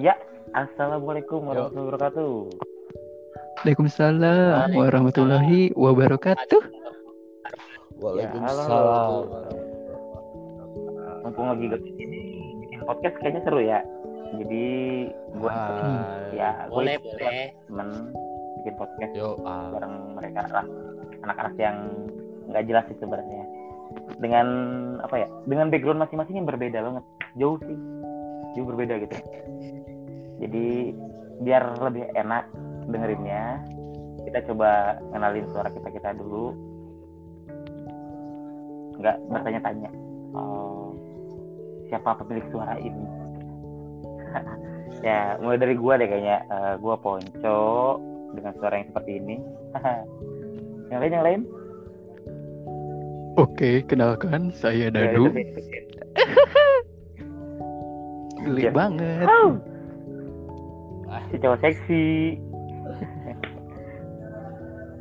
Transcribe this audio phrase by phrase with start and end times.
[0.00, 0.14] Iya,
[0.56, 2.32] assalamualaikum warahmatullahi wabarakatuh.
[3.64, 6.62] Waalaikumsalam warahmatullahi wabarakatuh.
[8.00, 9.10] Waalaikumsalam.
[11.24, 12.20] Mumpung lagi gak ini
[12.64, 13.80] bikin podcast kayaknya seru ya.
[14.34, 14.66] Jadi
[15.12, 16.36] gue Hai.
[16.36, 17.54] ya gue Boleh, boleh.
[17.68, 17.88] temen
[18.60, 19.70] bikin podcast Yo, ah.
[19.72, 20.66] bareng mereka lah
[21.22, 21.76] anak-anak yang
[22.50, 23.44] nggak jelas sih sebenarnya
[24.18, 24.46] dengan
[25.02, 27.04] apa ya dengan background masing-masing yang berbeda banget.
[27.38, 27.78] Jauh sih.
[28.54, 29.16] Jauh berbeda gitu.
[30.38, 30.94] Jadi
[31.42, 32.46] biar lebih enak
[32.86, 33.58] dengerinnya
[34.24, 36.54] kita coba kenalin suara kita kita dulu.
[38.98, 39.90] Nggak bertanya-tanya.
[40.30, 40.54] Soal
[41.90, 43.04] siapa pemilik suara ini?
[45.02, 46.46] Ya mulai dari gua deh kayaknya.
[46.48, 47.98] Eh, gua Ponco
[48.32, 49.36] dengan suara yang seperti ini.
[50.88, 51.40] Yang lain yang lain
[53.34, 55.26] Oke, kenalkan saya Ya, Dadu.
[58.38, 58.70] Geli Ya.
[58.70, 59.26] banget.
[59.26, 59.58] Au!
[61.30, 62.04] si cowok seksi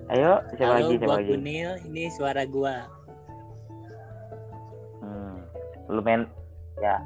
[0.07, 2.75] ayo siapa Halo, lagi siapa gua lagi Kunil, ini suara gua.
[5.01, 5.35] hmm.
[5.89, 6.21] lu main
[6.77, 7.01] ya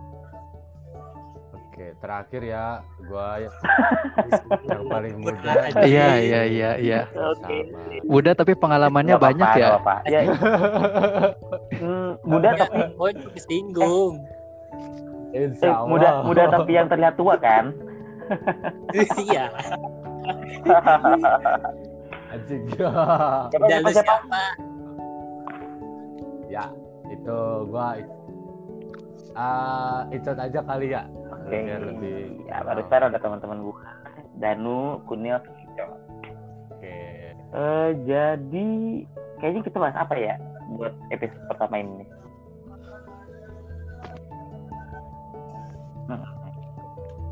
[1.77, 3.37] Oke, terakhir ya, gua
[4.65, 5.69] yang paling muda.
[5.77, 7.01] Iya, iya, iya, iya.
[7.13, 7.69] Oke.
[8.01, 9.69] Muda tapi pengalamannya Nggak banyak apa-apa, ya.
[9.69, 9.95] apa-apa.
[10.09, 10.19] ya
[11.77, 14.13] hmm, muda tapi Oh, kesinggung.
[15.37, 15.85] eh, Allah.
[15.85, 17.69] muda muda tapi yang terlihat tua kan
[18.97, 19.45] Iya.
[22.33, 22.63] Anjing.
[22.73, 24.41] siapa siapa, siapa?
[26.49, 26.65] ya,
[27.13, 27.37] itu
[27.69, 28.01] gua
[29.37, 31.05] ah itu aja kali ya.
[31.47, 33.79] Oke, Biar lebih ya barusan ada teman-teman gua
[34.35, 35.39] Danu Kunil.
[36.75, 37.31] Oke.
[37.55, 38.67] Eh, jadi
[39.39, 40.35] kayaknya kita bahas apa ya
[40.75, 42.03] buat episode pertama ini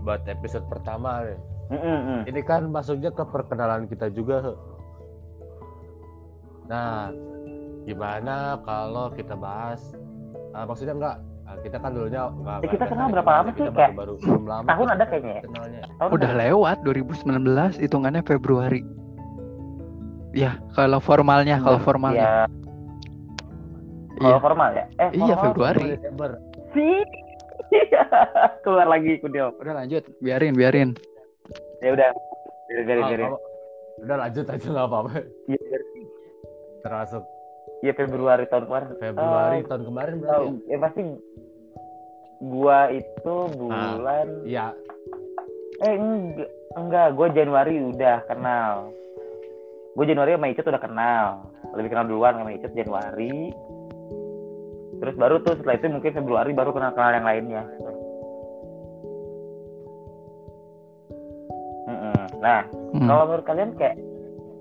[0.05, 1.39] Buat episode pertama nih.
[1.73, 2.21] Mm, mm.
[2.29, 4.53] Ini kan masuknya ke perkenalan kita juga.
[6.69, 7.09] Nah,
[7.89, 9.81] gimana kalau kita bahas?
[10.53, 11.17] ah, maksudnya enggak?
[11.45, 12.21] Ah, kita kan dulunya.
[12.61, 13.63] Eh, kita kenal berapa lama sih?
[13.67, 14.65] Kayak baru, baru belum lama.
[14.65, 15.41] tahun ada kayaknya ya?
[15.43, 15.81] Kenalnya.
[15.95, 16.43] Tahun Udah berapa?
[16.43, 18.81] lewat 2019, hitungannya Februari.
[20.31, 22.19] Ya, kalau formalnya, kalau formalnya.
[22.19, 22.33] Ya,
[24.15, 24.85] Iya, kalau formal ya?
[24.95, 25.43] Eh, iya formal.
[25.45, 25.87] Februari.
[25.91, 26.29] Desember.
[26.71, 26.97] Sih.
[28.63, 29.51] Keluar lagi Kunil.
[29.55, 30.89] Udah lanjut, biarin, biarin.
[31.83, 32.09] Ya udah.
[32.65, 33.27] Biarin, biarin, biarin.
[33.29, 33.43] kalau-
[33.95, 35.11] udah lanjut aja nggak apa-apa.
[35.45, 36.05] Iya, biarin.
[36.79, 37.23] Termasuk
[37.85, 38.87] Iya, Februari tahun kemarin.
[38.97, 40.57] Februari Eh, tahun kemarin berarti.
[40.65, 41.01] ya pasti
[42.41, 44.65] gua itu bulan Iya,
[45.79, 48.89] eh enggak enggak gua Januari udah kenal
[49.93, 51.25] gua Januari sama Icet udah kenal
[51.73, 53.53] lebih kenal duluan sama Icet Januari
[54.95, 57.63] terus baru tuh setelah itu mungkin Februari baru kenal kenal yang lainnya
[62.37, 62.61] nah
[62.93, 63.09] Hmm.
[63.09, 63.95] kalau menurut kalian kayak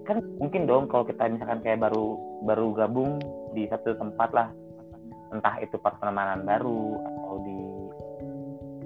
[0.02, 3.18] kan mungkin dong kalau kita misalkan kayak baru baru gabung
[3.56, 4.48] di satu tempat lah.
[5.32, 7.60] Entah itu pertemanan baru atau di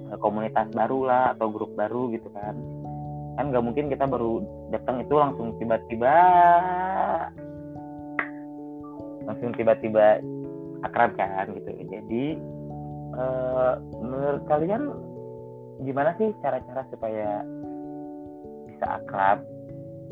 [0.09, 2.55] eh, komunitas baru lah atau grup baru gitu kan.
[3.37, 4.41] Kan nggak mungkin kita baru
[4.73, 6.15] datang itu langsung tiba-tiba
[9.27, 10.23] langsung tiba-tiba
[10.81, 11.69] akrab kan gitu.
[11.85, 12.25] Jadi
[13.13, 14.83] eh, menurut kalian
[15.83, 17.43] gimana sih cara-cara supaya
[18.67, 19.43] bisa akrab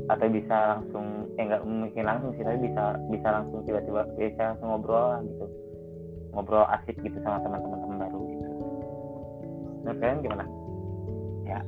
[0.06, 4.70] atau bisa langsung eh nggak mungkin langsung sih tapi bisa bisa langsung tiba-tiba bisa langsung
[4.70, 5.46] ngobrol lah gitu
[6.32, 8.46] ngobrol asik gitu sama teman-teman teman baru gitu
[9.84, 10.46] menurut kalian gimana
[11.44, 11.60] ya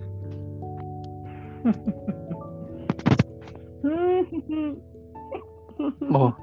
[6.11, 6.33] Oh.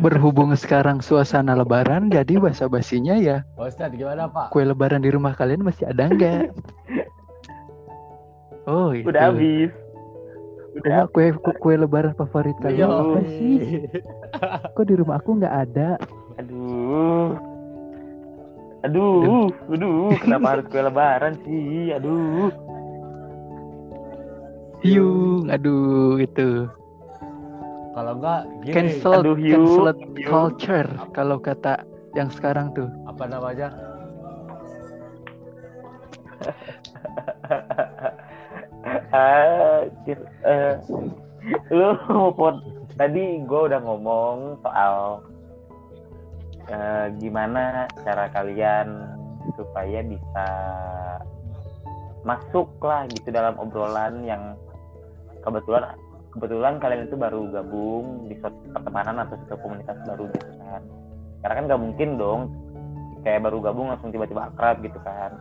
[0.00, 4.48] Berhubung sekarang suasana lebaran, jadi basa-basinya ya Pak Ustadz gimana Pak?
[4.48, 6.50] kue lebaran di rumah kalian masih ada nggak?
[8.66, 9.06] Oh, itu.
[9.06, 9.70] udah habis
[10.76, 13.00] udah Oh, kue, kue kue lebaran favorit kalian Iya.
[13.00, 13.56] apa sih?
[14.70, 15.90] Kok di rumah aku nggak ada?
[16.36, 17.32] aduh
[18.84, 22.52] aduh aduh kenapa harus kue lebaran sih aduh
[24.84, 26.68] Yung, aduh itu
[27.90, 29.64] Kalau enggak gini cancel Aduh, Yu.
[30.22, 31.80] culture kalau kata
[32.12, 32.92] yang sekarang tuh.
[33.08, 33.72] apa namanya?
[40.06, 40.74] Ah Cir- eh,
[41.74, 42.62] lu pot
[42.94, 45.20] tadi gue udah ngomong soal
[46.70, 48.86] eh, gimana cara kalian
[49.58, 50.48] supaya bisa
[52.22, 54.54] masuk lah gitu dalam obrolan yang
[55.42, 55.94] kebetulan
[56.34, 60.82] kebetulan kalian itu baru gabung di suatu pertemanan atau suatu komunitas baru gitu kan.
[61.42, 62.40] Karena kan nggak mungkin dong
[63.22, 65.34] kayak baru gabung langsung tiba-tiba akrab gitu kan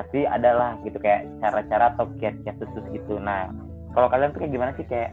[0.00, 3.20] pasti ada lah gitu kayak cara-cara atau kiat-kiat khusus gitu.
[3.20, 3.52] Nah
[3.92, 5.12] kalau kalian tuh kayak gimana sih kayak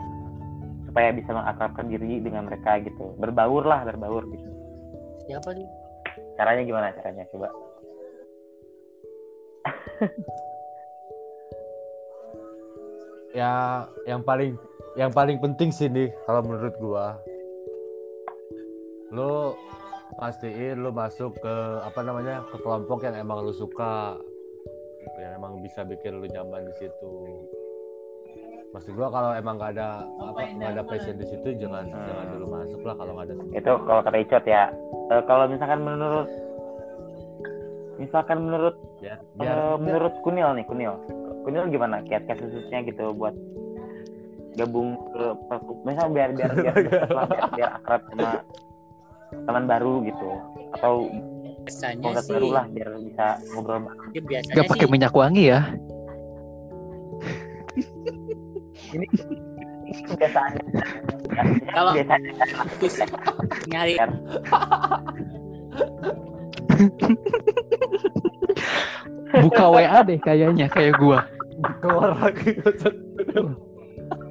[0.88, 3.12] supaya bisa mengakrabkan diri dengan mereka gitu?
[3.20, 4.48] Berbaur lah berbaur gitu.
[5.28, 5.68] Siapa nih?
[6.38, 7.24] caranya gimana caranya?
[7.34, 7.50] Coba.
[13.36, 14.58] Ya yang paling
[14.98, 17.22] yang paling penting sih nih kalau menurut gua
[19.14, 19.54] lu
[20.18, 21.56] pastiin lu masuk ke
[21.86, 24.18] apa namanya ke kelompok yang emang lu suka
[25.16, 27.12] yang emang bisa bikin lu nyaman di situ.
[28.68, 32.04] Maksud gua kalau emang gak ada apa nggak ada passion di situ jangan Hmm.
[32.04, 34.64] jangan dulu masuk lah kalau nggak ada itu kalau kata Icot ya
[35.08, 36.28] Eh, kalau misalkan menurut
[37.98, 40.94] misalkan menurut biar eh, biar, biar- menurut Kunil nih Kunil.
[41.42, 42.04] Kunil gimana?
[42.04, 43.32] Kiat-kiat khususnya gitu buat
[44.54, 46.76] gabung ke perku- misalnya biar biar biar
[47.08, 48.30] lah, biar, biar akrab sama
[49.32, 50.30] teman baru gitu.
[50.74, 50.94] Atau
[51.68, 55.60] Biasanya sih, baru lah biar bisa ngobrol ya biasanya Gak pakai minyak wangi ya?
[58.96, 59.06] ini
[60.08, 60.52] kebiasaan.
[61.76, 62.32] Kalau- biasanya
[62.80, 62.96] terus
[63.68, 63.94] nyari.
[69.44, 71.20] Buka WA deh kayaknya kayak gua.
[71.82, 72.54] keluar lagi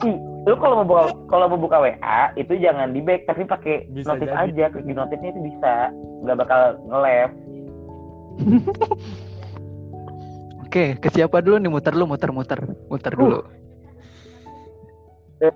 [0.07, 0.17] Ih,
[0.47, 4.31] lu kalau mau buka kalau mau buka WA itu jangan di back tapi pakai notif
[4.31, 4.47] jadi.
[4.47, 5.91] aja klik di notifnya itu bisa
[6.23, 7.35] nggak bakal nge-left
[10.67, 12.61] Oke, ke siapa dulu nih muter lu muter-muter.
[12.93, 13.41] Muter dulu.
[15.41, 15.49] Eh,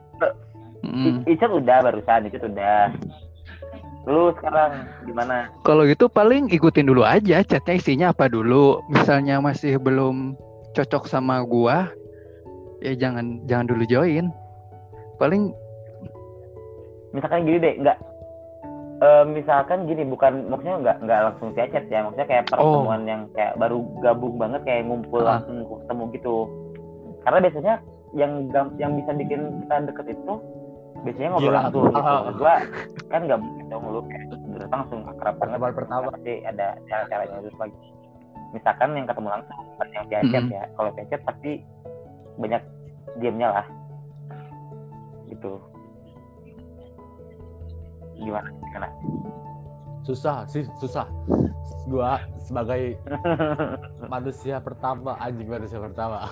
[0.80, 1.20] Hmm.
[1.28, 2.88] I- Icat udah barusan Icat udah
[4.08, 8.80] lu sekarang gimana Kalau gitu paling ikutin dulu aja chatnya isinya apa dulu.
[8.88, 10.40] Misalnya masih belum
[10.72, 11.92] cocok sama gua,
[12.80, 14.32] ya jangan jangan dulu join.
[15.20, 15.52] Paling
[17.10, 17.98] misalkan gini deh nggak
[19.00, 23.22] eh, misalkan gini bukan maksudnya nggak nggak langsung via chat ya maksudnya kayak pertemuan yang
[23.34, 25.42] kayak baru gabung banget kayak ngumpul Ah.
[25.42, 26.34] langsung ketemu gitu
[27.20, 27.74] karena biasanya
[28.12, 28.32] yang
[28.76, 30.32] yang bisa bikin kita deket itu
[31.00, 31.58] biasanya ngobrol Gila.
[31.60, 32.14] langsung gitu Ah.
[32.22, 32.54] Maksud gua
[33.08, 34.24] kan nggak gitu lu kayak
[34.70, 36.06] langsung akrab banget pertama.
[36.14, 37.78] pasti ada cara-caranya terus lagi
[38.50, 40.52] misalkan yang ketemu langsung bukan yang via chat Mhm.
[40.52, 41.52] ya kalau via chat pasti
[42.38, 42.62] banyak
[43.18, 43.66] diamnya lah
[45.30, 45.52] gitu.
[48.16, 48.88] Gimana gimana?
[50.02, 51.06] Susah sih susah.
[51.88, 52.98] Gua sebagai
[54.12, 56.28] manusia pertama anjing manusia pertama.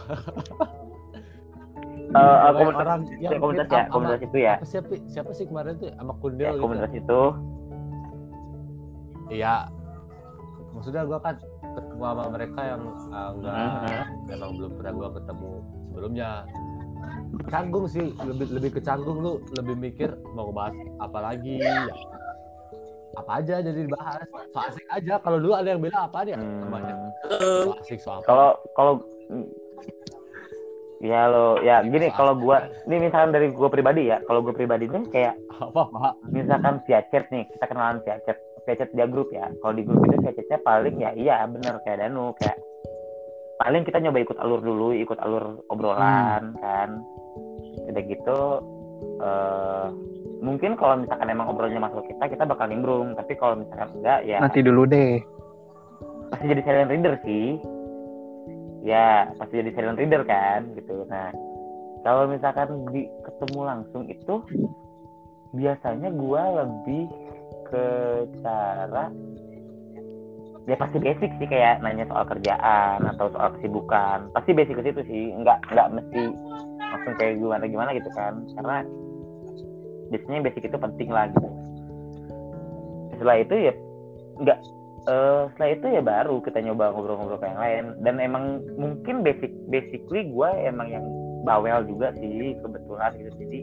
[2.08, 4.54] Sebagai komunitas, orang yang ya, komunitas meet ya komunitas itu ya.
[4.56, 5.90] apa siapa siapa sih kemarin tuh?
[5.92, 6.62] Sama ya Kundel gitu.
[6.64, 7.22] komunitas itu.
[9.28, 9.54] Iya.
[10.72, 11.34] Maksudnya gua kan
[11.68, 14.32] ketemu sama mereka yang ah, enggak Mhm.
[14.32, 15.50] emang belum pernah gua ketemu
[15.88, 16.28] sebelumnya
[17.46, 21.62] canggung sih lebih lebih ke canggung lu lebih mikir mau bahas apa lagi
[23.18, 24.22] apa aja jadi dibahas.
[24.54, 27.10] So asik aja kalau dulu ada yang bilang apa ya Hmm,
[27.66, 28.22] so asik so apa?
[28.26, 28.48] Kalau
[28.78, 28.92] kalau
[30.98, 34.22] ya lo ya gini kalau gua ini misalkan dari gua pribadi ya.
[34.26, 36.08] Kalau gua pribadi nih kayak apa apa?
[36.30, 39.50] misalkan via chat nih kita kenalan via chat via chat dia grup ya.
[39.62, 41.82] Kalau di grup itu via chatnya paling ya iya bener.
[41.82, 42.67] Kayak Danu kayak
[43.58, 47.02] paling kita nyoba ikut alur dulu ikut alur obrolan kan.
[47.90, 48.40] Udah gitu
[49.18, 49.86] eh
[50.38, 53.18] mungkin kalau misalkan emang obrolnya masuk kita kita bakal nimbrung.
[53.18, 55.18] Tapi kalau misalkan enggak ya nanti dulu deh.
[56.28, 57.56] pasti jadi silent reader sih.
[58.84, 61.04] Ya pasti jadi silent reader kan gitu.
[61.10, 61.34] Nah
[62.06, 64.34] kalau misalkan di ketemu langsung itu
[65.56, 67.08] biasanya gua lebih
[67.68, 67.86] ke
[68.44, 69.10] cara
[70.68, 74.28] ya pasti basic sih kayak nanya soal kerjaan atau soal kesibukan.
[74.36, 76.22] Pasti basic ke situ sih nggak nggak mesti
[76.76, 78.44] langsung kayak gimana gimana gitu kan.
[78.52, 78.76] Karena
[80.12, 81.48] biasanya basic itu penting lah gitu.
[83.16, 83.72] Setelah itu ya
[84.44, 84.58] nggak
[85.08, 87.84] eh setelah itu ya baru kita nyoba ngobrol-ngobrol kayak yang lain.
[88.04, 88.44] Dan emang
[88.76, 91.04] mungkin basic basically gue emang yang
[91.48, 93.32] bawel juga sih kebetulan gitu.
[93.40, 93.60] Jadi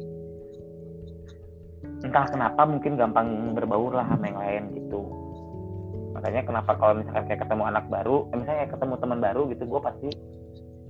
[2.01, 5.24] entah kenapa mungkin gampang berbaur lah sama yang lain gitu
[6.25, 9.63] makanya kenapa kalau misalkan kayak ketemu anak baru eh, misalnya kayak ketemu teman baru gitu
[9.63, 10.09] gue pasti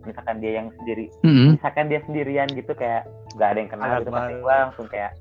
[0.06, 1.48] misalkan dia yang sendiri Mm-mm.
[1.60, 3.04] misalkan dia sendirian gitu kayak
[3.36, 4.40] nggak ada yang kenal Anak gitu pasti baru.
[4.40, 5.12] gue langsung kayak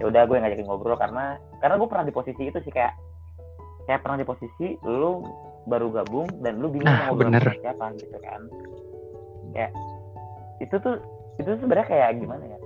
[0.00, 1.24] ya udah gue ngajakin ngobrol karena
[1.60, 2.94] karena gue pernah di posisi itu sih kayak
[3.84, 5.20] kayak pernah di posisi lu
[5.62, 7.44] baru gabung dan lu bingung Nah, mau ngobrol bener.
[7.44, 8.40] sama siapa gitu kan
[9.52, 9.70] kayak
[10.58, 10.96] itu tuh
[11.36, 12.58] itu sebenarnya kayak gimana ya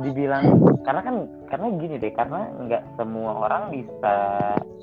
[0.00, 0.44] dibilang
[0.88, 1.16] karena kan
[1.52, 4.16] karena gini deh karena nggak semua orang bisa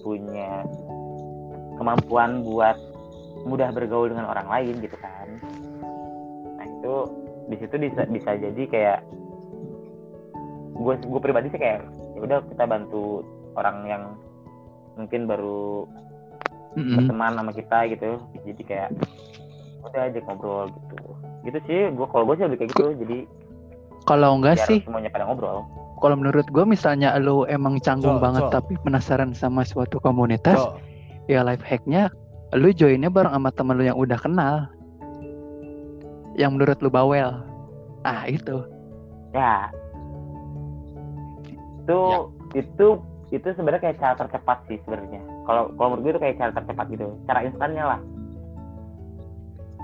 [0.06, 0.62] punya
[1.82, 2.78] kemampuan buat
[3.48, 5.28] mudah bergaul dengan orang lain gitu kan.
[6.60, 6.94] Nah itu
[7.50, 9.00] di situ bisa bisa jadi kayak
[10.78, 13.25] gue gue pribadi sih kayak ya udah kita bantu
[13.58, 14.04] orang yang
[14.94, 15.88] mungkin baru
[16.78, 17.10] Mm-mm.
[17.10, 18.22] teman sama kita gitu.
[18.46, 18.89] Jadi kayak
[19.82, 20.98] udah aja ngobrol gitu.
[21.48, 22.86] Gitu sih gue kalau gue sih lebih kayak gitu.
[22.94, 23.18] Jadi
[24.10, 28.24] Kalau enggak biar sih, semuanya pada ngobrol kalau menurut gue misalnya lu emang canggung Cok,
[28.24, 28.54] banget cok.
[28.56, 30.80] tapi penasaran sama suatu komunitas, Cok,
[31.28, 32.08] ya life hacknya
[32.56, 34.66] lu joinnya bareng sama temen lu yang udah kenal.
[36.39, 37.44] Yang menurut lu bawel.
[38.08, 38.63] Ah, itu.
[39.36, 39.68] ya
[41.84, 42.00] itu
[42.56, 42.58] Ya.
[42.58, 42.88] itu
[43.30, 46.86] itu sebenarnya kayak cara tercepat sih sebenarnya kalau kalau menurut gue itu kayak cara tercepat
[46.89, 48.00] gitu cara instannya lah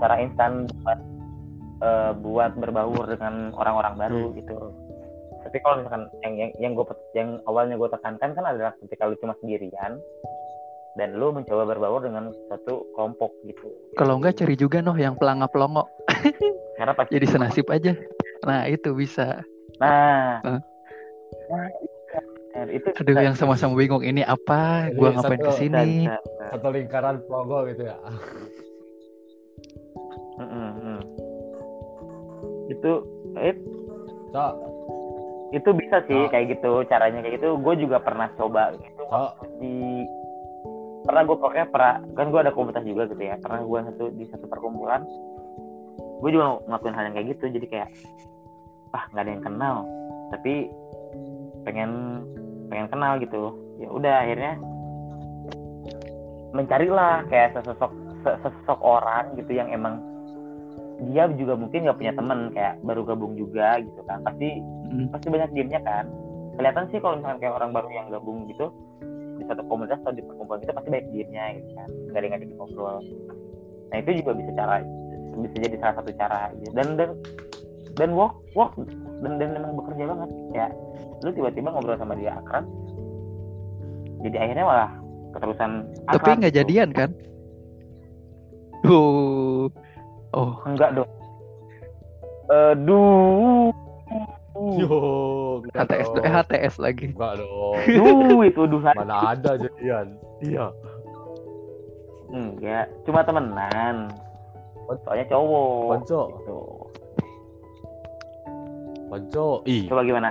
[0.01, 0.97] cara instan buat
[1.77, 4.35] eh, buat berbaur dengan orang-orang baru Hmm.
[4.35, 4.57] gitu
[5.41, 9.13] tapi kalau misalkan yang yang yang gue yang awalnya gue tekankan kan adalah ketika lu
[9.15, 10.01] cuma sendirian
[10.95, 15.51] dan lu mencoba berbaur dengan satu kelompok gitu Kalau enggak cari juga noh yang pelangap
[15.51, 15.85] pelongo.
[16.79, 17.93] karena pasti Jadi senasib aja.
[18.41, 19.43] Nah, itu bisa.
[19.77, 20.59] nah Hah?
[21.51, 21.67] nah,
[22.65, 24.87] itu Aduh, yang sama-sama bingung ini apa?
[24.91, 25.87] Gua Jadi ngapain satu- ke sini?
[26.49, 27.95] Satu lingkaran pelongo gitu ya.
[30.35, 30.71] Mm.
[32.71, 32.91] Itu
[33.37, 33.57] it,
[34.33, 34.53] Cok,
[35.53, 36.29] itu bisa sih Oh.
[36.31, 37.55] kayak gitu caranya kayak gitu.
[37.61, 39.01] Gue juga pernah coba gitu.
[39.07, 39.31] Cok,
[39.61, 40.03] di
[41.05, 43.37] pernah gue pokoknya pernah kan gue ada komunitas juga gitu ya.
[43.37, 45.05] Pernah gue satu di satu perkumpulan.
[46.19, 47.45] Gue juga ngelakuin hal yang kayak gitu.
[47.53, 47.89] Jadi kayak
[48.95, 49.75] ah nggak ada yang kenal.
[50.33, 50.53] Tapi
[51.63, 51.91] pengen
[52.73, 53.53] pengen kenal gitu.
[53.77, 54.53] Ya udah akhirnya
[56.55, 57.91] mencarilah kayak sesosok
[58.23, 59.99] se- sesosok orang gitu yang emang
[61.11, 65.09] dia juga mungkin nggak punya temen kayak baru gabung juga gitu kan pasti Mm.
[65.11, 66.05] pasti banyak diemnya kan
[66.55, 68.69] kelihatan sih kalau misalkan kayak orang baru yang gabung gitu
[69.35, 72.33] di satu komunitas atau di perkumpulan kita pasti banyak diemnya gitu kan gak ada yang
[72.37, 72.97] ngajak ngobrol
[73.91, 74.75] nah itu juga bisa cara
[75.35, 76.71] bisa jadi salah satu cara gitu.
[76.77, 77.09] dan dan
[77.99, 78.71] dan work work
[79.19, 80.67] dan dan memang bekerja banget ya
[81.25, 82.63] lu tiba-tiba ngobrol sama dia akrab
[84.23, 84.89] jadi akhirnya malah
[85.35, 85.71] keterusan
[86.07, 86.59] Tapi akrab nggak gitu.
[86.63, 87.09] jadian kan?
[88.85, 89.67] Oh.
[90.35, 91.07] Oh, enggak dong
[92.45, 93.71] Aduh.
[94.77, 94.97] yo,
[95.65, 96.23] enggak HTS dong.
[96.23, 97.05] eh HTS lagi.
[97.09, 97.75] Enggak dong.
[97.89, 100.13] Duh, itu duh Mana ada jadian?
[100.39, 100.69] Iya.
[102.29, 104.13] Enggak, cuma temenan.
[105.01, 105.97] Soalnya cowok.
[105.97, 106.59] Konco, Gitu.
[109.07, 109.47] konco.
[109.65, 110.29] Ih, Coba gimana?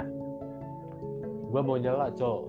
[1.51, 2.41] gua mau nyela, Cok.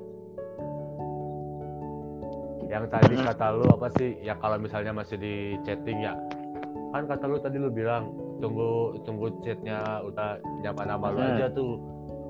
[2.66, 4.18] Yang tadi kata lu apa sih?
[4.20, 6.14] Ya kalau misalnya masih di chatting ya.
[6.96, 8.08] Kan kata lu tadi lu bilang
[8.40, 11.32] tunggu tunggu chatnya udah nyaman sama lu Hmm.
[11.36, 11.76] aja tuh.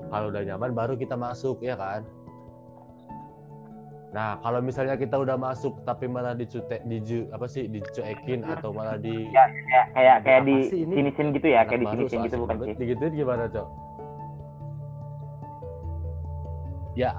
[0.06, 2.02] Kalau udah nyaman baru kita masuk ya kan?
[4.10, 8.96] Nah, kalau misalnya kita udah masuk tapi malah dicute diju apa sih dicuekin atau malah
[8.96, 9.48] di Kayak
[9.94, 10.94] kayak kayak Apa di sih ini?
[10.98, 12.74] sinisin gitu ya, kayak di baru sinisin gitu bukan sih?
[12.74, 13.66] Digituin gimana, Cok?
[16.96, 17.12] Ya,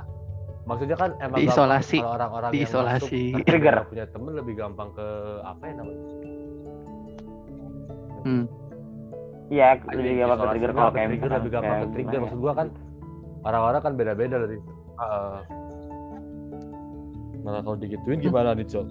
[0.65, 1.97] maksudnya kan emang Diisolasi.
[2.01, 3.23] kalau orang-orang yang Diisolasi.
[3.45, 3.77] Trigger.
[3.85, 5.07] punya temen lebih gampang ke
[5.45, 6.06] apa ya namanya?
[8.27, 8.43] Hmm.
[9.47, 12.19] Iya, Anjing, lebih gampang ke isolasi trigger kalau kayak trigger, lebih gampang ke trigger.
[12.19, 12.43] Maksud ya?
[12.43, 12.67] gua kan
[13.47, 14.57] orang-orang kan beda-beda dari
[14.97, 15.39] Heeh.
[17.47, 18.85] Malah kalau digituin gimana nih, Cok?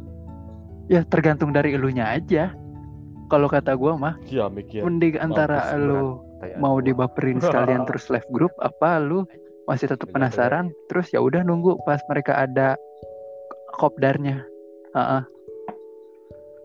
[0.88, 2.56] Ya tergantung dari elunya aja.
[3.28, 4.80] Kalau kata gua mah Iya, mikir.
[4.86, 6.02] mending antara Mampus lu
[6.62, 9.26] mau dibaperin sekalian terus left group apa lu
[9.66, 12.78] masih tetap penasaran terus ya udah nunggu pas mereka ada
[13.76, 14.46] kopdarnya.
[14.94, 15.22] Heeh.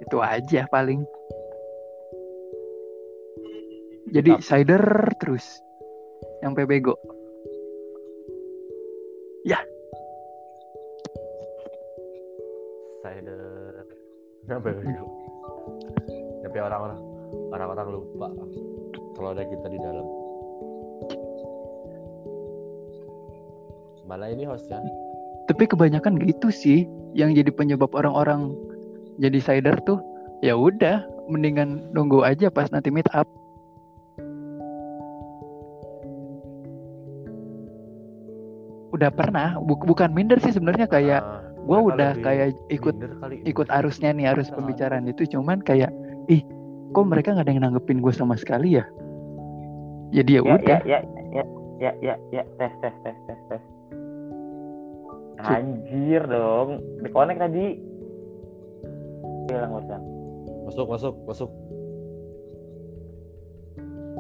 [0.06, 1.04] Itu aja paling.
[4.12, 4.44] Jadi Tetap.
[4.44, 4.84] cider
[5.24, 5.46] terus
[6.44, 7.00] sampai bego.
[13.02, 13.38] saya ada
[14.46, 15.02] kenapa ya?
[16.46, 17.00] Tapi orang-orang
[17.50, 18.28] orang-orang lupa
[19.18, 20.06] kalau ada kita di dalam.
[24.06, 24.84] Malah ini hostnya.
[25.50, 26.86] Tapi kebanyakan gitu sih
[27.18, 28.54] yang jadi penyebab orang-orang
[29.18, 30.00] jadi cider tuh
[30.46, 33.26] ya udah mendingan nunggu aja pas nanti meet up.
[39.02, 43.36] Udah pernah, bu- bukan minder sih sebenarnya kayak Nah, gua mereka udah kayak ikut kali.
[43.44, 44.62] ikut arusnya nih arus Nah.
[44.62, 45.90] pembicaraan itu cuman kayak
[46.30, 46.46] ih
[46.94, 48.86] kok mereka nggak ada yang nanggepin gue sama sekali ya
[50.12, 51.00] jadi ya Ya, udah ya, ya,
[51.34, 51.44] ya,
[51.82, 53.64] ya, ya, ya, tes, tes, tes, tes, tes.
[55.42, 56.70] Anjir dong,
[57.02, 57.82] dikonek tadi.
[59.48, 60.02] Bilang bosan.
[60.62, 61.50] Masuk, masuk, masuk.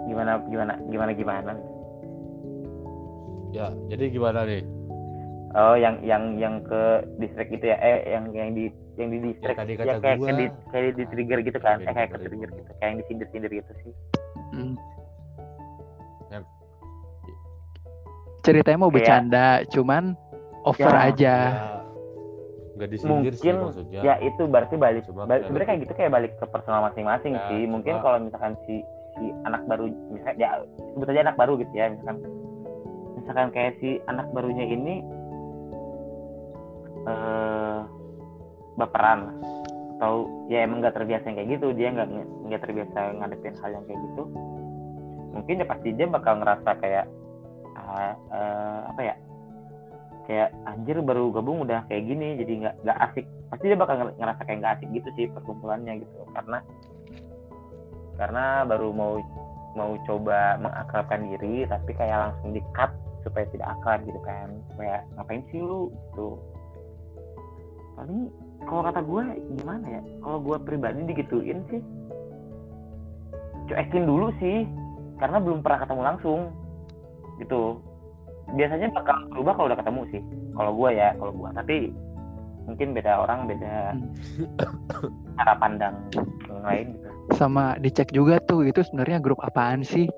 [0.03, 1.53] Gimana, gimana, gimana, gimana?
[3.51, 4.63] Ya, jadi gimana nih?
[5.51, 6.83] Oh, yang yang yang ke
[7.19, 7.75] distrik itu ya?
[7.77, 10.25] Eh, yang yang di yang di distrik tadi ya, kata kayak gua.
[10.25, 11.77] kayak di kayak di trigger gitu kan?
[11.77, 13.93] Kayak Eh, kayak ke trigger gitu, kayak yang disindir-sindir gitu sih.
[14.55, 14.73] Hmm.
[16.29, 16.47] Yang-
[18.41, 20.03] ceritanya mau Kayak- bercanda cuman
[20.63, 21.67] over Ya, aja Ya,
[22.77, 25.93] nggak disindir sih mungkin maksudnya ya itu berarti balik Cuma balik kayak sebenarnya kayak gitu
[25.93, 28.75] kayak balik ke personal masing-masing Ya, sih mungkin kalau misalkan si
[29.13, 30.49] si anak baru misalkan ya
[30.95, 32.17] sebut aja anak baru gitu ya misalkan
[33.21, 35.05] misalkan kayak si anak barunya ini
[37.05, 37.79] eh
[38.75, 39.37] baperan.
[40.01, 42.09] Atau ya emang nggak terbiasa yang kayak gitu dia nggak
[42.49, 44.23] nggak terbiasa ngadepin hal yang kayak gitu.
[45.31, 47.05] Mungkin ya pasti dia bakal ngerasa kayak
[47.77, 49.15] ah, eh, apa ya
[50.25, 53.25] kayak anjir baru gabung udah kayak gini jadi nggak nggak asik.
[53.53, 56.17] Pasti dia bakal nger- ngerasa kayak nggak asik gitu sih perkumpulannya gitu.
[56.33, 56.57] Karena
[58.17, 59.13] karena baru mau
[59.77, 64.49] mau coba mengakrabkan diri tapi kayak langsung di cut supaya tidak akrab gitu kan.
[64.73, 65.89] Supaya ngapain sih lu?
[65.89, 66.27] Gitu.
[67.97, 68.21] Paling
[68.65, 69.23] kalau kata gue
[69.61, 70.01] gimana ya?
[70.21, 71.81] Kalau gue pribadi digituin sih.
[73.69, 74.67] Cuekin dulu sih
[75.21, 76.41] karena belum pernah ketemu langsung.
[77.37, 77.77] Gitu.
[78.51, 81.77] Biasanya bakal berubah kalau udah ketemu sih kalau gue ya kalau gue tapi
[82.67, 83.95] mungkin beda orang beda
[85.39, 85.95] cara pandang
[86.45, 87.07] yang lain gitu.
[87.39, 90.11] Sama dicek juga tuh itu sebenarnya grup apaan sih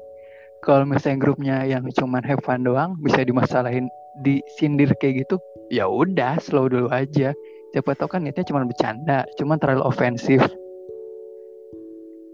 [0.63, 3.91] kalau misalnya grupnya yang cuman have fun doang bisa dimasalahin
[4.23, 5.35] disindir kayak gitu
[5.69, 7.35] ya udah slow dulu aja.
[7.73, 10.39] Siapa tahu kan niatnya cuma bercanda cuman terlalu ofensif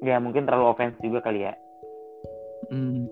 [0.03, 1.53] ya mungkin terlalu offense juga kali ya.
[2.69, 3.07] Hmm.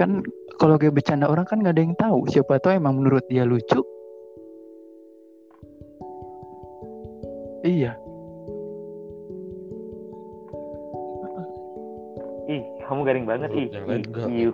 [0.00, 0.24] kan
[0.56, 2.24] kalau kayak bercanda orang kan nggak ada yang tahu.
[2.32, 3.84] Siapa tahu emang menurut dia lucu.
[7.62, 7.92] Iya.
[12.50, 13.68] Ih kamu garing banget ih.
[14.28, 14.52] ih,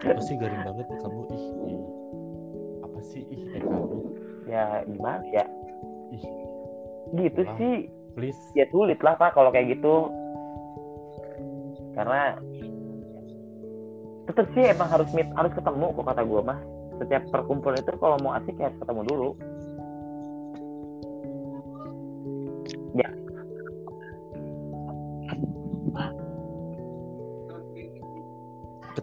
[0.00, 1.80] apa sih garing banget kamu ih, ih.
[2.80, 3.96] apa sih ih eh kamu?
[4.48, 5.44] Ya gimana ya?
[6.16, 6.24] Ih.
[7.12, 7.52] Gitu Ah.
[7.60, 7.76] sih.
[8.16, 8.40] please.
[8.56, 10.08] Ya sulit lah pak kalau kayak gitu.
[11.92, 12.40] Karena
[14.24, 16.60] tetap sih emang harus meet harus ketemu kok kata gue mah
[16.96, 19.28] setiap perkumpulan itu kalau mau asik ya harus ketemu dulu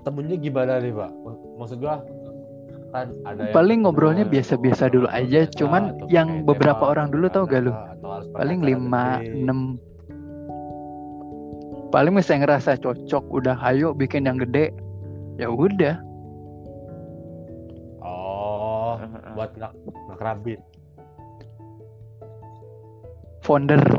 [0.09, 2.01] ketemunya gimana nih pak Mak- maksud gua
[2.89, 7.25] kan ada yang paling ngobrolnya biasa-biasa dulu aja biasa, cuman yang beberapa tembak, orang dulu
[7.29, 7.73] tau gak lu
[8.33, 9.77] paling lima enam
[11.93, 14.73] paling misalnya ngerasa cocok udah ayo bikin yang gede
[15.37, 16.01] ya udah
[18.01, 18.97] oh
[19.37, 19.73] buat nggak
[20.09, 20.59] ngekerabit
[23.45, 23.98] founder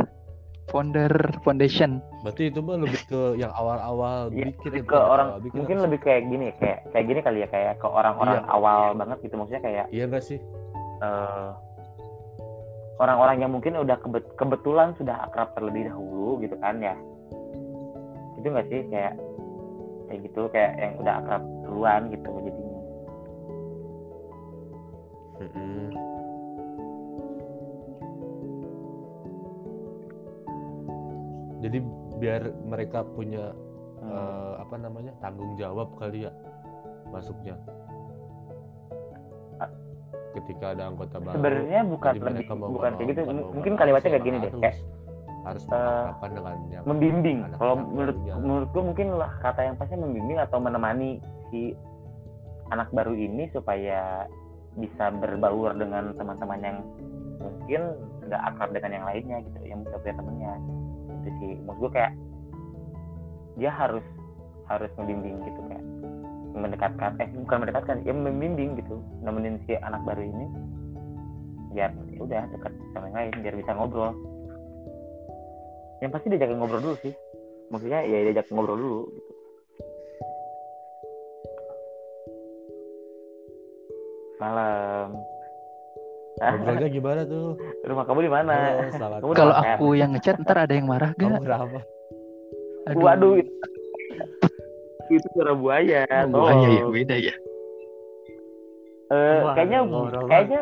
[0.70, 1.10] founder
[1.42, 1.98] foundation.
[2.22, 5.56] Berarti itu mah lebih ke yang awal-awal Ya, bikin lebih ke yang orang awal bikin
[5.58, 8.48] mungkin lebih kayak gini kayak kayak gini kali ya kayak ke orang-orang Iya.
[8.48, 9.34] awal banget gitu.
[9.34, 10.38] Maksudnya kayak iya gak sih?
[11.00, 11.48] Eh,
[12.96, 16.94] orang-orang yang mungkin udah kebet- kebetulan sudah akrab terlebih dahulu gitu kan ya.
[18.36, 18.80] Itu nggak sih?
[18.88, 19.14] Kayak
[20.06, 22.30] kayak gitu kayak yang udah akrab duluan gitu.
[22.40, 22.69] Jadinya
[31.70, 31.78] jadi
[32.18, 33.54] biar mereka punya
[34.00, 34.10] Hmm.
[34.10, 36.32] eh, apa namanya tanggung jawab kali ya
[37.08, 37.52] masuknya
[39.56, 39.68] Ah.
[40.32, 44.36] ketika ada anggota baru sebenarnya bukan lebih bukan kayak gitu bukan mungkin kalimatnya kayak gini
[44.36, 44.76] deh harus- kayak
[45.40, 50.38] harus mengakrabkan dengan yang membimbing anak kalau menurut menurutku mungkin lah kata yang pasnya membimbing
[50.38, 51.10] atau menemani
[51.48, 51.76] si
[52.68, 54.24] anak baru ini supaya
[54.76, 56.78] bisa berbaur dengan teman-teman yang
[57.36, 57.80] mungkin
[58.24, 60.52] nggak akrab dengan yang lainnya gitu yang udah punya temennya
[61.20, 61.52] itu sih.
[61.64, 62.12] Maksud gue kayak
[63.60, 64.04] dia harus
[64.70, 65.84] harus membimbing gitu kayak
[66.54, 70.46] mendekatkan eh bukan mendekatkan ya membimbing gitu nemenin si anak baru ini
[71.70, 74.12] biar ya udah dekat sama yang lain biar bisa ngobrol.
[76.00, 77.14] Yang pasti diajak ngobrol dulu sih.
[77.70, 79.32] Maksudnya ya diajak ngobrol dulu gitu.
[84.40, 85.20] Malam
[86.40, 87.54] ngobrolnya gimana tuh?
[87.88, 88.54] Rumah kamu di mana?
[89.20, 91.78] Kamu kalau aku yang ngechat ntar ada yang marah kamu gak berapa
[92.88, 93.02] Aduh.
[93.04, 93.32] waduh.
[93.36, 93.52] Itu,
[95.12, 97.34] itu suara buaya Oh, buaya ya beda ya.
[99.10, 99.78] Eh, Wah, kayaknya
[100.30, 100.60] kayaknya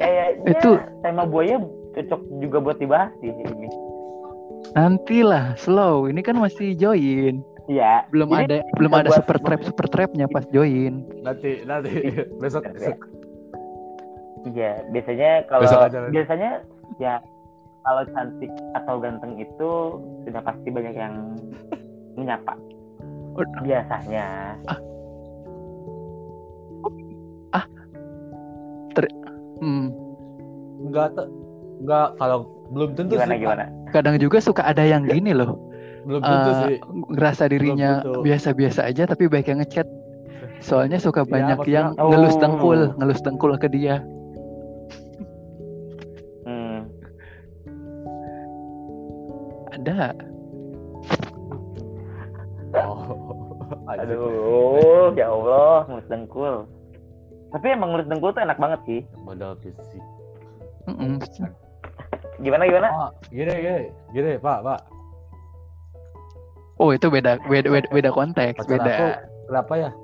[0.00, 1.60] kayaknya Itu- tema buaya
[1.92, 3.68] cocok juga buat dibahas di ini
[4.72, 6.08] nantilah slow.
[6.08, 7.44] Ini kan masih join.
[7.70, 8.08] Iya.
[8.10, 11.04] Belum Jadi, ada belum ada super trap super trapnya pas join.
[11.22, 12.16] Nanti nanti.
[12.40, 12.94] Besok Ya.
[14.44, 16.12] Iya, biasanya kalau Besok aja lagi.
[16.12, 16.50] biasanya
[16.98, 17.14] ya
[17.82, 19.70] kalau cantik atau ganteng itu
[20.26, 21.14] sudah pasti banyak yang
[22.14, 22.54] menyapa.
[23.32, 23.46] Oh.
[23.62, 24.58] Biasanya.
[29.62, 29.86] hmm.
[30.82, 31.30] enggak te-
[31.80, 32.38] enggak kalau
[32.74, 33.64] belum tentu Gimana sih gimana?
[33.94, 35.54] kadang juga suka ada yang gini loh
[36.02, 36.76] belum tentu eh, sih
[37.14, 39.86] ngerasa dirinya biasa-biasa aja tapi baik yang ngechat
[40.58, 42.40] soalnya suka Ya, banyak maksudnya- yang ngelus Oh.
[42.40, 44.02] dengkul ngelus dengkul ke dia
[49.82, 50.14] ada.
[52.78, 53.02] Oh.
[53.90, 56.64] Aduh, ya Allah, mulut dengkul.
[57.52, 59.00] Tapi emang mulut dengkul tuh enak banget sih.
[59.26, 60.00] Modal fisik.
[62.42, 62.88] Gimana gimana?
[62.90, 63.82] Oh, gini, gini,
[64.14, 64.80] gini, Pak, Pak.
[66.82, 68.90] Oh itu beda beda beda, beda konteks Pacar beda.
[68.90, 69.06] aku
[69.46, 69.94] kenapa ya?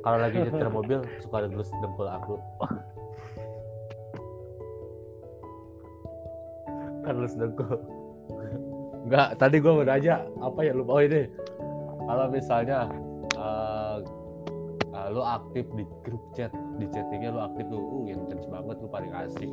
[0.00, 2.40] Kalau lagi nyetir mobil suka ada gelus dengkul aku.
[7.04, 7.76] Kan gelus dengkul.
[9.04, 11.22] Enggak, tadi gua mau nanya apa ya lupa oh ini.
[12.04, 12.78] Kalau misalnya
[13.34, 13.96] eh
[14.90, 18.76] eh, lu aktif di grup chat, di chattingnya lu aktif tuh, uh yang intens banget
[18.78, 19.50] lu paling asik.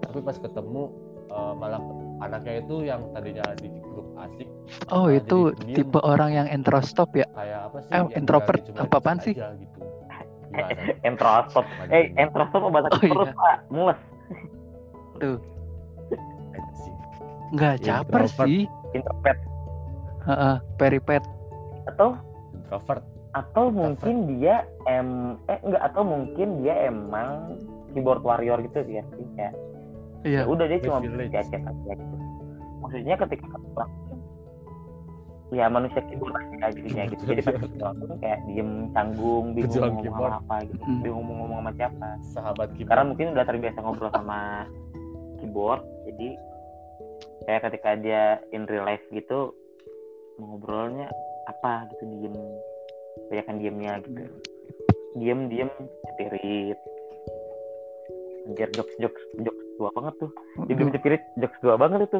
[0.00, 0.82] Tapi pas ketemu
[1.28, 1.82] eh, malah
[2.18, 4.48] anaknya itu yang tadinya di grup asik
[4.88, 7.26] Oh Nah, itu tipe orang yang introstop ya.
[7.30, 7.90] kayak apa sih?
[7.92, 9.34] Eh, introvert, apa-apaan diem sih?
[9.36, 9.78] aja gitu.
[11.02, 11.66] Entrostop.
[11.78, 12.16] Maju Eh, dulu.
[12.18, 13.34] entrostop apa bahasa Oh, perut, iya.
[13.36, 13.56] Pak?
[13.68, 13.98] Mules.
[15.16, 15.36] Tuh
[16.50, 16.94] Anjing.
[17.48, 18.60] nggak caper sih.
[18.92, 19.38] Introvert.
[20.26, 21.22] Heeh, peripet.
[21.86, 22.18] Atau
[22.54, 23.02] introvert
[23.36, 27.60] atau mungkin dia em eh enggak atau mungkin dia emang
[27.92, 29.52] keyboard warrior gitu ya sih kayak
[30.24, 30.42] ya Iya.
[30.48, 31.58] udah dia cuma baca aja
[31.92, 32.16] gitu
[32.80, 33.84] maksudnya ketika ketemu
[35.52, 40.32] ya manusia keyboard aja jadinya gitu jadi pas ketemu kayak diem canggung bingung ngomong keyboard.
[40.40, 41.00] apa gitu Mm.
[41.04, 44.40] bingung mau ngomong sama siapa sahabat kita karena mungkin udah terbiasa ngobrol sama
[45.38, 46.28] keyboard jadi
[47.46, 49.54] kayak ketika dia in real life gitu
[50.36, 51.08] mau ngobrolnya
[51.46, 52.34] apa gitu diem.
[53.30, 54.22] Banyakan diemnya gitu.
[55.16, 55.70] Diem diem
[56.14, 56.78] spirit
[58.46, 60.30] anjir jokes jokes jokes tua banget tuh.
[60.68, 60.94] Jadi Mm-mm.
[61.00, 62.18] spirit jokes tua banget itu.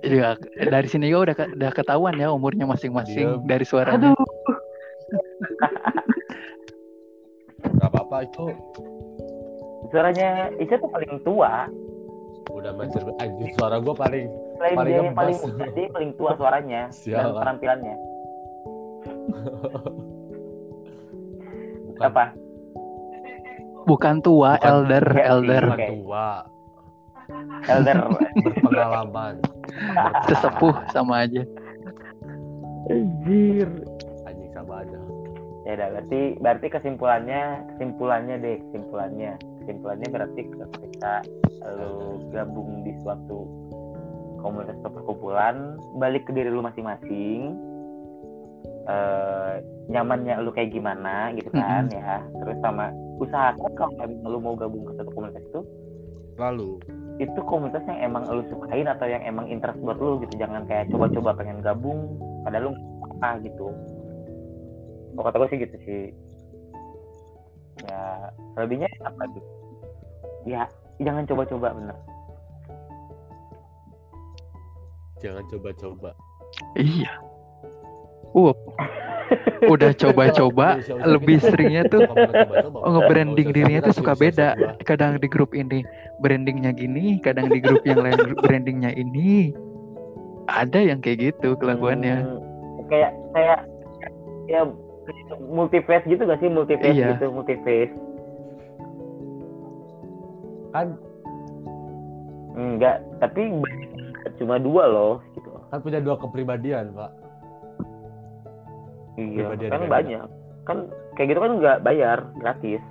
[0.00, 0.28] Iya,
[0.70, 3.44] dari sini juga udah ke- udah ketahuan ya umurnya masing-masing Diem.
[3.44, 4.14] dari suaranya.
[4.14, 4.26] aduh.
[7.60, 8.44] Nggak apa-apa itu.
[9.90, 11.66] Suaranya Isya tuh paling tua.
[12.50, 12.72] Udah
[13.20, 14.26] anjing suara gue paling
[14.60, 17.32] selain Paling dia yang paling muda dia paling tua suaranya dan Sialan.
[17.40, 17.94] penampilannya.
[21.88, 22.04] Bukan.
[22.04, 22.24] Apa?
[23.82, 25.30] Bukan tua, Bukan- elder, Iya sih.
[25.32, 25.88] elder, bukan Oke.
[25.88, 26.26] tua.
[27.64, 27.96] Elder.
[28.44, 29.34] Berpengalaman.
[30.26, 31.42] Sesepuh sama aja.
[32.86, 33.68] anjir.
[34.26, 34.98] Anjing sama aja.
[35.62, 39.32] Ya udah berarti berarti kesimpulannya kesimpulannya deh kesimpulannya.
[39.62, 41.14] Kesimpulannya berarti ketika
[41.70, 43.46] lu gabung di suatu
[44.40, 47.54] komunitas atau perkumpulan balik ke diri lu masing-masing.
[48.88, 49.54] Eh
[49.90, 52.24] nyamannya lu kayak gimana gitu kan ya.
[52.42, 53.94] Terus sama usahakan kalau
[54.26, 55.60] lu mau gabung ke satu komunitas itu
[56.40, 56.80] lalu?
[57.20, 60.40] itu komunitas yang emang lu sukain atau yang emang interest buat lu gitu.
[60.40, 62.16] Jangan kayak coba-coba pengen gabung
[62.48, 62.74] padahal lu
[63.12, 63.68] apa gitu.
[65.12, 66.04] Kalau kata gue sih gitu sih.
[67.84, 69.48] Ya selebihnya apa gitu?
[70.48, 70.64] Ya
[70.96, 71.96] jangan coba-coba bener
[75.20, 76.10] jangan coba-coba
[76.74, 77.12] Iya.
[78.34, 78.54] Uh,
[79.70, 82.06] udah coba-coba, usah lebih seringnya tuh
[82.74, 84.58] oh, nge-branding dirinya tuh suka beda.
[84.82, 85.86] Kadang di grup ini
[86.18, 89.54] brandingnya gini, kadang di grup yang lain brandingnya ini.
[90.50, 92.26] Ada yang kayak gitu kelakuannya.
[92.26, 92.38] Hmm,
[92.90, 93.58] kayak kayak
[94.50, 94.66] ya
[95.38, 97.14] multiface gitu gak sih multiface Iya.
[97.14, 97.94] gitu multiface
[100.70, 100.94] kan
[102.54, 103.90] enggak tapi banyak
[104.36, 107.10] cuma dua loh gitu kan punya dua kepribadian pak
[109.16, 110.26] iya Pribadian kan banyak
[110.68, 110.78] kan
[111.16, 112.82] kayak gitu kan nggak bayar gratis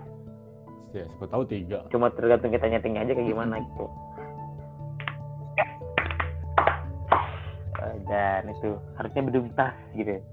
[0.94, 3.88] ya siapa tahu tiga cuma tergantung kita nyetingnya aja kayak gimana gitu
[7.80, 10.20] Eh, dan itu harusnya berduntas gitu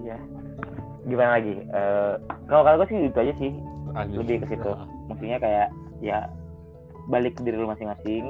[0.00, 0.16] Iya.
[1.04, 1.54] Gimana lagi?
[1.60, 2.14] Eh,
[2.48, 3.52] kalau kalau gue sih itu aja sih.
[3.92, 4.18] Anjing.
[4.24, 4.70] Lebih ke situ.
[5.12, 5.68] Maksudnya kayak
[6.00, 6.18] ya
[7.10, 8.24] balik ke diri lu masing-masing.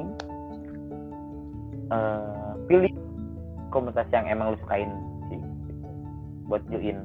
[1.90, 2.92] Eh, pilih
[3.70, 4.90] komunitas yang emang lu sukain
[5.28, 5.40] sih.
[6.48, 6.98] Buat join.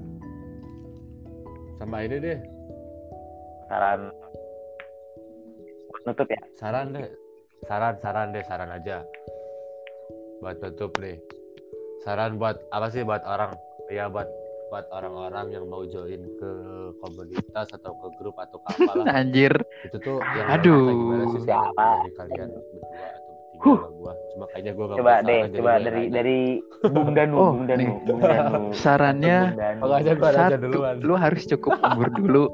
[1.75, 2.39] sama ini deh
[3.67, 4.07] Saran
[6.05, 6.41] nutup ya.
[6.53, 7.09] saran deh
[7.65, 9.01] saran saran deh saran aja
[10.39, 11.17] buat tutup nih
[12.05, 13.57] saran buat apa sih buat orang
[13.89, 14.29] ya buat
[14.65, 16.51] buat orang-orang yang mau join ke
[16.99, 19.53] komunitas atau ke grup atau ke apalah Anjir.
[19.83, 20.85] itu tuh yang Aduh.
[20.89, 21.87] gimana sih Siapa?
[22.01, 26.03] dari kalian berdua atau bertiga sama gua cuma kayaknya gua gak Coba deh, coba dari
[26.09, 26.39] dari
[26.83, 27.85] Bung Danu, Oh, Bung Danu.
[28.03, 28.61] Bung Danu.
[28.83, 29.79] Sarannya Bung Danu.
[29.79, 32.45] Kalau aja gua satu, duluan lu harus cukup umur dulu.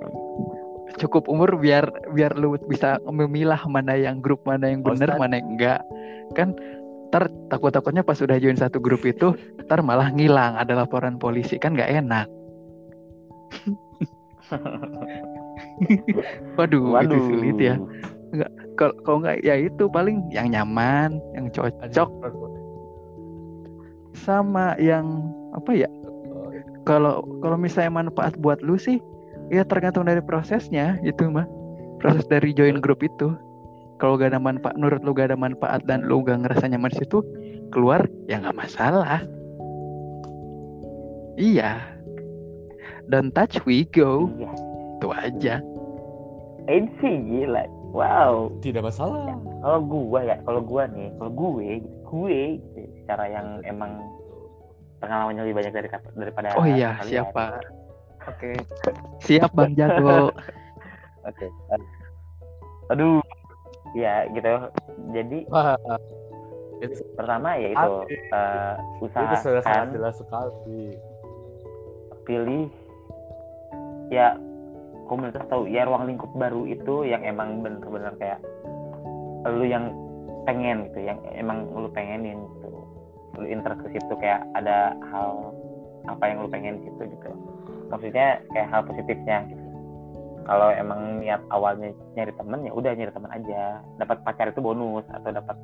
[0.93, 5.15] Cukup umur biar biar lu bisa memilah mana yang grup mana yang Ustadz.
[5.15, 5.82] mana yang enggak.
[6.32, 6.54] Kan
[7.12, 9.36] ntar takut-takutnya pas udah join satu grup itu
[9.67, 12.24] ntar malah ngilang ada laporan polisi kan nggak enak.
[16.56, 17.76] Waduh, itu sulit ya.
[18.80, 22.08] kalau kalau nggak ya itu paling yang nyaman yang cocok
[24.15, 25.91] sama yang apa ya
[26.88, 29.04] kalau kalau misalnya manfaat buat lu sih
[29.52, 31.43] ya tergantung dari prosesnya itu mah
[32.00, 33.36] proses dari join grup itu
[34.02, 37.06] kalau gak ada manfaat menurut lu gak ada manfaat dan lu gak ngerasa nyaman di
[37.06, 37.22] situ
[37.70, 39.22] keluar ya nggak masalah.
[41.38, 41.80] Iya.
[43.08, 44.28] Don't touch we go.
[44.36, 44.52] Iya.
[44.98, 45.56] Itu aja.
[46.66, 47.64] Ini sih gila.
[47.94, 48.52] Wow.
[48.66, 49.38] Tidak masalah.
[49.62, 54.02] kalau gua ya kalau gua nih kalau gue gue gitu, secara yang emang
[54.98, 55.88] pengalamannya lebih banyak dari
[56.18, 57.30] daripada oh iya kalian.
[57.30, 57.46] siapa?
[58.26, 58.58] Oke.
[59.22, 60.34] Siap bang jago.
[61.30, 61.48] Oke
[62.92, 63.24] aduh
[63.97, 64.71] ya gitu.
[65.12, 65.75] Jadi Wah,
[66.82, 68.15] itu, pertama ya itu Oke.
[68.17, 70.84] eh, itu sudah sangat usahakan jelas sekali.
[72.21, 72.69] pilih
[74.13, 74.38] ya
[75.10, 78.39] komunitas atau ya ruang lingkup baru itu yang emang bener-bener kayak
[79.49, 79.89] lu yang
[80.45, 82.69] pengen gitu yang emang lu pengenin gitu.
[83.41, 85.49] Lu interest ke situ kayak ada hal
[86.06, 87.32] apa yang lu pengen gitu gitu.
[87.89, 89.61] Maksudnya kayak hal positifnya gitu
[90.45, 93.62] kalau emang niat awalnya nyari temen ya udah nyari temen aja
[94.01, 95.58] dapat pacar itu bonus atau dapat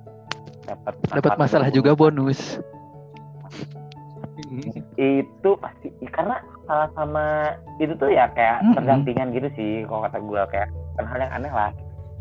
[0.67, 2.59] dapat dapat masalah juga bonus.
[4.97, 8.75] itu pasti karena salah sama itu tuh ya kayak Mm-mm.
[8.77, 11.71] tergantingan gitu sih kalau kata gue kayak kan hal yang aneh lah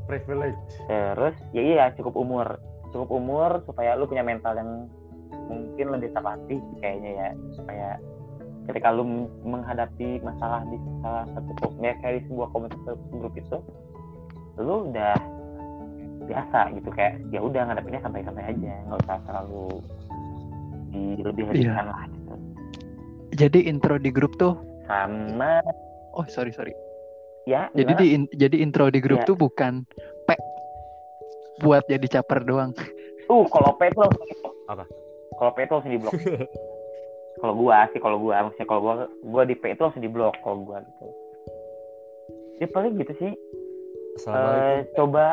[0.06, 0.58] Privilege.
[0.86, 2.56] terus ya iya cukup umur
[2.94, 4.86] cukup umur supaya lu punya mental yang
[5.50, 7.88] mungkin lebih terlatih kayaknya ya supaya
[8.66, 13.59] ketika lu menghadapi masalah di salah satu ya kayak di sebuah komunitas grup itu
[14.59, 15.14] lu udah
[16.26, 19.66] biasa gitu kayak ya udah ngadepinnya santai-santai aja nggak usah terlalu
[20.90, 22.35] dilebih-lebihkan lah gitu
[23.37, 24.59] jadi intro di grup tuh
[24.90, 25.62] sama
[26.18, 26.74] oh sorry sorry
[27.46, 28.02] ya jadi gimana?
[28.02, 29.29] di in- jadi intro di grup Iya.
[29.31, 29.87] tuh bukan
[30.26, 30.29] p
[31.62, 32.74] buat jadi caper doang
[33.26, 34.02] Tuh, kalau P itu.
[34.70, 34.87] Apa?
[35.35, 36.14] Kalau P itu langsung di blok.
[37.40, 38.94] kalau gua sih, kalau gua maksudnya kalau gua
[39.25, 41.07] gua di P itu langsung di blok kalau gua gitu.
[42.61, 43.33] Ya paling gitu sih.
[44.16, 44.92] Assalamualaikum.
[44.96, 45.25] coba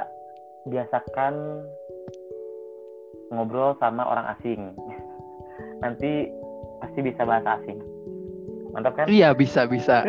[0.68, 1.34] biasakan
[3.32, 4.76] ngobrol sama orang asing.
[5.84, 6.28] Nanti
[6.84, 7.80] pasti bisa bahasa asing.
[8.74, 9.06] Mantap kan?
[9.06, 10.02] iya bisa bisa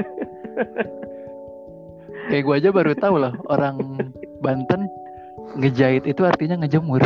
[2.33, 3.77] kayak gue aja baru tahu loh orang
[4.41, 4.89] Banten
[5.61, 7.05] ngejahit itu artinya ngejemur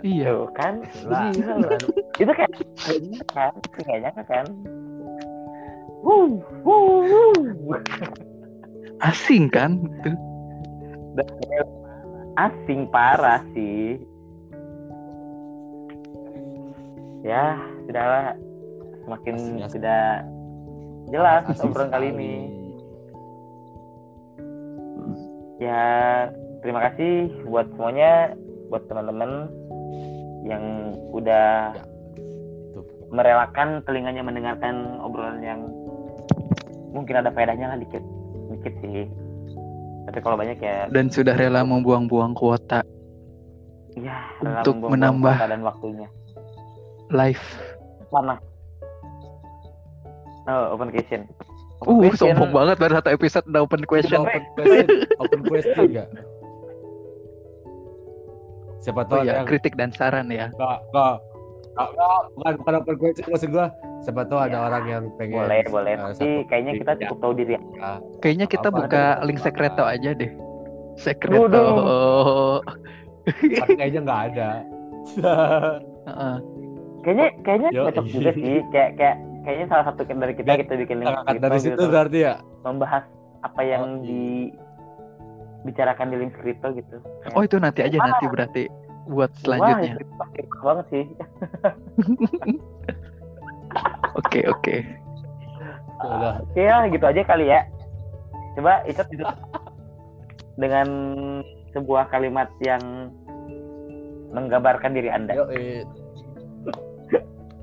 [0.00, 0.80] iya Tuh kan?
[1.12, 1.28] Lah.
[2.18, 2.50] Itu kayak
[2.82, 3.54] kayak nyangka kan?
[3.86, 4.46] Kayak nyangka kan?
[6.02, 7.78] Wuh, wuh, wuh.
[8.98, 10.16] asing kan Tuh.
[12.38, 13.98] asing parah sih
[17.26, 18.34] ya sudahlah
[19.02, 19.34] semakin
[19.66, 20.22] sudah
[21.10, 22.34] jelas Asik obrolan kali ini
[25.58, 25.82] ya
[26.62, 28.38] terima kasih buat semuanya
[28.70, 29.50] buat teman-teman
[30.46, 31.97] yang udah Ya.
[33.08, 35.60] Merelakan telinganya mendengarkan obrolan yang
[36.92, 38.02] mungkin ada faedahnya lah dikit
[38.52, 39.08] dikit sih.
[40.08, 42.80] Tapi kalau banyak ya dan sudah rela membuang-buang kuota
[43.92, 46.08] ya rela Untuk membuang-buang menambah kuota dan waktunya.
[47.08, 47.44] live
[48.12, 48.36] mana
[50.48, 51.28] oh, open question.
[51.84, 52.34] Uh question.
[52.34, 54.20] sombong banget baru satu episode udah open question.
[54.24, 54.86] Open question,
[55.20, 56.08] open question enggak?
[58.82, 60.50] Siapa oh tahu ya ada yang kritik dan saran ya.
[60.54, 61.16] Enggak, enggak.
[61.78, 63.66] Bukan, bukan open question maksud gua.
[63.98, 67.02] Siapa tahu ada Ya, orang yang pengen boleh boleh eh, tapi kayaknya kita topik.
[67.04, 67.60] cukup tahu diri ya.
[67.72, 70.30] Ya, kayaknya kita Apa-apa buka ada link sekreto aja deh
[70.96, 72.58] sekreto Waduh.
[73.54, 74.48] tapi kayaknya enggak ada.
[76.08, 76.36] Heeh.
[77.00, 80.74] kayaknya kayaknya Yo, cocok juga sih kayak kayak kayaknya salah satu dari kita Dan kita
[80.76, 82.34] bikin link skripto dari gitu, situ terus berarti ya.
[82.60, 83.04] membahas
[83.40, 84.04] apa yang Oh, iya.
[85.62, 88.62] dibicarakan di link skripto gitu Kayak, oh itu nanti aja nanti berarti
[89.06, 91.04] buat wah selanjutnya itu pasti enak banget sih
[94.18, 94.76] oke oke
[96.02, 97.60] oke lah gitu aja kali ya
[98.58, 99.30] coba tutup
[100.58, 100.86] dengan
[101.70, 102.82] sebuah kalimat yang
[104.34, 105.86] menggambarkan diri anda Yo, eh.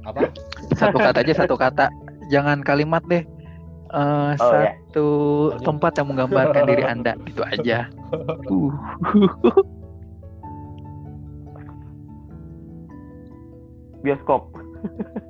[0.06, 0.30] Apa?
[0.78, 1.86] satu kata aja satu kata
[2.32, 3.26] jangan kalimat deh
[3.96, 4.74] Eh, Oh, ya.
[4.76, 5.08] satu
[5.62, 7.86] tempat yang menggambarkan diri anda itu aja
[8.52, 8.74] uh.
[14.06, 14.42] bioskop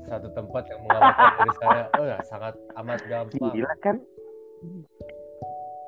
[0.05, 1.83] Satu tempat yang menggambarkan diri saya.
[1.95, 3.55] Oh ya, sangat amat gampang.
[3.55, 3.95] gila kan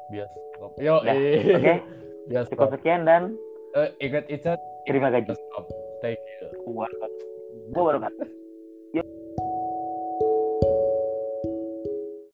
[0.07, 0.71] Bioskop.
[0.79, 1.53] Yo, Ya, eh.
[1.53, 1.73] oke
[2.31, 2.55] Bioskop.
[2.57, 3.35] cukup sekian dan
[3.75, 5.67] Eh, ingat Icat, terima bioskop.
[5.99, 6.47] Thank you.
[6.65, 6.87] Wah,
[7.75, 8.25] gua baru kata